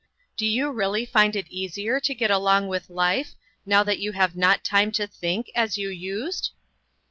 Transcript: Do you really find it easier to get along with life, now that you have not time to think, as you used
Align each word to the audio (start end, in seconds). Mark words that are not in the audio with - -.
Do 0.35 0.47
you 0.47 0.71
really 0.71 1.05
find 1.05 1.35
it 1.35 1.47
easier 1.51 1.99
to 1.99 2.15
get 2.15 2.31
along 2.31 2.69
with 2.69 2.89
life, 2.89 3.35
now 3.67 3.83
that 3.83 3.99
you 3.99 4.13
have 4.13 4.35
not 4.35 4.63
time 4.63 4.91
to 4.93 5.05
think, 5.05 5.51
as 5.53 5.77
you 5.77 5.89
used 5.89 6.53